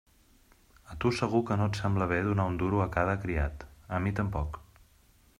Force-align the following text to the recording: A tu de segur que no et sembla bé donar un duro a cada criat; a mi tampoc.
A 0.93 0.95
tu 1.01 1.09
de 1.13 1.17
segur 1.17 1.41
que 1.49 1.57
no 1.59 1.67
et 1.71 1.79
sembla 1.81 2.07
bé 2.11 2.17
donar 2.27 2.45
un 2.51 2.57
duro 2.63 2.81
a 2.85 2.87
cada 2.95 3.15
criat; 3.25 3.67
a 3.99 4.01
mi 4.07 4.15
tampoc. 4.21 4.59